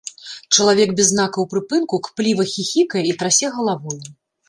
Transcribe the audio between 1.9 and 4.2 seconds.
кпліва хіхікае і трасе галавою.